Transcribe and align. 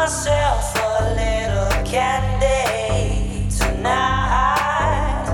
myself 0.00 0.74
a 0.76 1.14
little 1.14 1.84
candy 1.84 3.50
tonight. 3.50 5.26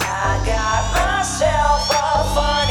I 0.00 0.42
got 0.46 0.82
myself 0.94 1.90
a. 1.90 2.61